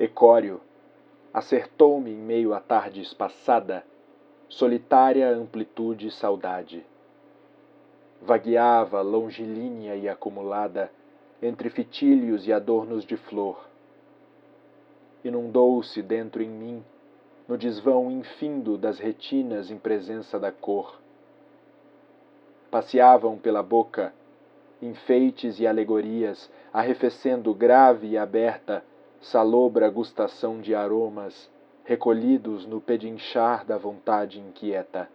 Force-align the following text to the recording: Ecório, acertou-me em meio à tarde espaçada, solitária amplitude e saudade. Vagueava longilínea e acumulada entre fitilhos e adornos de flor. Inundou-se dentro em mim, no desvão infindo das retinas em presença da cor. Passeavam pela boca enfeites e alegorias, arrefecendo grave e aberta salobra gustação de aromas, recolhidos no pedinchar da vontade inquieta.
Ecório, 0.00 0.62
acertou-me 1.30 2.10
em 2.10 2.16
meio 2.16 2.54
à 2.54 2.58
tarde 2.58 3.02
espaçada, 3.02 3.84
solitária 4.48 5.28
amplitude 5.28 6.06
e 6.06 6.10
saudade. 6.10 6.86
Vagueava 8.22 9.02
longilínea 9.02 9.94
e 9.96 10.08
acumulada 10.08 10.90
entre 11.42 11.68
fitilhos 11.68 12.46
e 12.46 12.52
adornos 12.52 13.04
de 13.04 13.18
flor. 13.18 13.68
Inundou-se 15.22 16.00
dentro 16.00 16.42
em 16.42 16.48
mim, 16.48 16.82
no 17.46 17.58
desvão 17.58 18.10
infindo 18.10 18.78
das 18.78 18.98
retinas 18.98 19.70
em 19.70 19.76
presença 19.76 20.40
da 20.40 20.50
cor. 20.50 20.98
Passeavam 22.70 23.36
pela 23.36 23.62
boca 23.62 24.14
enfeites 24.80 25.60
e 25.60 25.66
alegorias, 25.66 26.50
arrefecendo 26.72 27.52
grave 27.52 28.08
e 28.08 28.16
aberta 28.16 28.82
salobra 29.20 29.88
gustação 29.90 30.60
de 30.60 30.74
aromas, 30.74 31.50
recolhidos 31.84 32.66
no 32.66 32.80
pedinchar 32.80 33.64
da 33.64 33.76
vontade 33.76 34.40
inquieta. 34.40 35.08